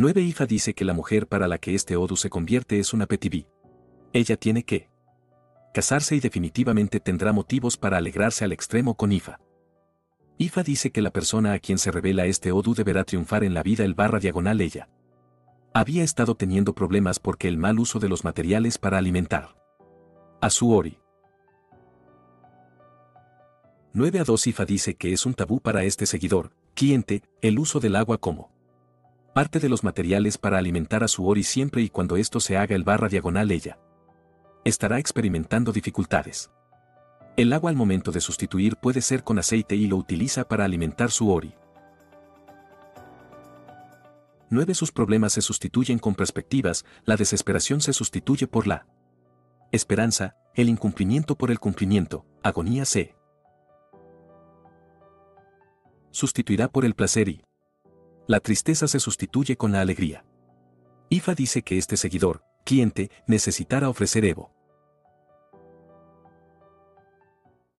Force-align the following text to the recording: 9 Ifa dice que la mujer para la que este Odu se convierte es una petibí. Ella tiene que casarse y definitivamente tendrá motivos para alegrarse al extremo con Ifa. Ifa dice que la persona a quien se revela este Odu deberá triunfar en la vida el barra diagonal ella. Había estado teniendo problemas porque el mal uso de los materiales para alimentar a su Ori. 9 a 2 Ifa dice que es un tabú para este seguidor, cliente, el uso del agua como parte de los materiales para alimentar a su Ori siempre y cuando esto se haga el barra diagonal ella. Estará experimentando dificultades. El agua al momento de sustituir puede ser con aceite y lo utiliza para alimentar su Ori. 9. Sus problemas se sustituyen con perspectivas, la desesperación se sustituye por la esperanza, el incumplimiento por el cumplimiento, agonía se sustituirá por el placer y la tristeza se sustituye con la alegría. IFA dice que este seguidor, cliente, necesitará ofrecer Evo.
9 0.00 0.22
Ifa 0.22 0.46
dice 0.46 0.72
que 0.72 0.86
la 0.86 0.94
mujer 0.94 1.26
para 1.26 1.46
la 1.46 1.58
que 1.58 1.74
este 1.74 1.94
Odu 1.94 2.16
se 2.16 2.30
convierte 2.30 2.78
es 2.78 2.94
una 2.94 3.04
petibí. 3.04 3.46
Ella 4.14 4.38
tiene 4.38 4.62
que 4.64 4.88
casarse 5.74 6.16
y 6.16 6.20
definitivamente 6.20 7.00
tendrá 7.00 7.34
motivos 7.34 7.76
para 7.76 7.98
alegrarse 7.98 8.46
al 8.46 8.52
extremo 8.52 8.94
con 8.96 9.12
Ifa. 9.12 9.40
Ifa 10.38 10.62
dice 10.62 10.90
que 10.90 11.02
la 11.02 11.10
persona 11.10 11.52
a 11.52 11.58
quien 11.58 11.76
se 11.76 11.90
revela 11.90 12.24
este 12.24 12.50
Odu 12.50 12.72
deberá 12.72 13.04
triunfar 13.04 13.44
en 13.44 13.52
la 13.52 13.62
vida 13.62 13.84
el 13.84 13.92
barra 13.92 14.20
diagonal 14.20 14.62
ella. 14.62 14.88
Había 15.74 16.02
estado 16.02 16.34
teniendo 16.34 16.74
problemas 16.74 17.18
porque 17.18 17.46
el 17.46 17.58
mal 17.58 17.78
uso 17.78 17.98
de 17.98 18.08
los 18.08 18.24
materiales 18.24 18.78
para 18.78 18.96
alimentar 18.96 19.54
a 20.40 20.48
su 20.48 20.72
Ori. 20.72 20.98
9 23.92 24.20
a 24.20 24.24
2 24.24 24.46
Ifa 24.46 24.64
dice 24.64 24.94
que 24.94 25.12
es 25.12 25.26
un 25.26 25.34
tabú 25.34 25.60
para 25.60 25.84
este 25.84 26.06
seguidor, 26.06 26.52
cliente, 26.72 27.22
el 27.42 27.58
uso 27.58 27.80
del 27.80 27.96
agua 27.96 28.16
como 28.16 28.49
parte 29.40 29.58
de 29.58 29.70
los 29.70 29.84
materiales 29.84 30.36
para 30.36 30.58
alimentar 30.58 31.02
a 31.02 31.08
su 31.08 31.26
Ori 31.26 31.44
siempre 31.44 31.80
y 31.80 31.88
cuando 31.88 32.18
esto 32.18 32.40
se 32.40 32.58
haga 32.58 32.76
el 32.76 32.84
barra 32.84 33.08
diagonal 33.08 33.50
ella. 33.50 33.78
Estará 34.66 34.98
experimentando 34.98 35.72
dificultades. 35.72 36.50
El 37.38 37.54
agua 37.54 37.70
al 37.70 37.76
momento 37.76 38.12
de 38.12 38.20
sustituir 38.20 38.76
puede 38.76 39.00
ser 39.00 39.24
con 39.24 39.38
aceite 39.38 39.76
y 39.76 39.86
lo 39.86 39.96
utiliza 39.96 40.46
para 40.46 40.66
alimentar 40.66 41.10
su 41.10 41.30
Ori. 41.30 41.54
9. 44.50 44.74
Sus 44.74 44.92
problemas 44.92 45.32
se 45.32 45.40
sustituyen 45.40 45.98
con 45.98 46.14
perspectivas, 46.14 46.84
la 47.06 47.16
desesperación 47.16 47.80
se 47.80 47.94
sustituye 47.94 48.46
por 48.46 48.66
la 48.66 48.86
esperanza, 49.72 50.36
el 50.54 50.68
incumplimiento 50.68 51.34
por 51.34 51.50
el 51.50 51.58
cumplimiento, 51.58 52.26
agonía 52.42 52.84
se 52.84 53.16
sustituirá 56.10 56.68
por 56.68 56.84
el 56.84 56.94
placer 56.94 57.30
y 57.30 57.42
la 58.30 58.38
tristeza 58.38 58.86
se 58.86 59.00
sustituye 59.00 59.56
con 59.56 59.72
la 59.72 59.80
alegría. 59.80 60.24
IFA 61.08 61.34
dice 61.34 61.62
que 61.62 61.78
este 61.78 61.96
seguidor, 61.96 62.44
cliente, 62.64 63.10
necesitará 63.26 63.88
ofrecer 63.88 64.24
Evo. 64.24 64.52